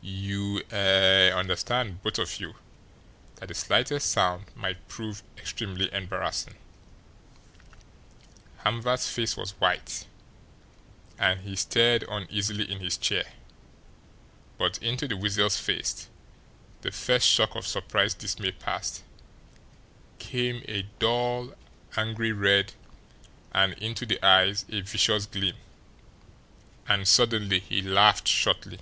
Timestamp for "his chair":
12.80-13.24